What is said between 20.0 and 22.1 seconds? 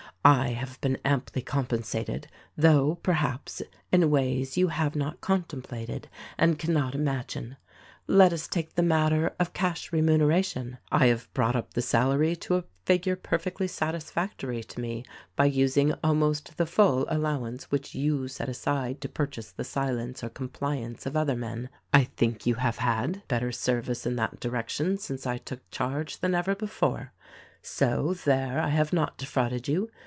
or compliance of other men. I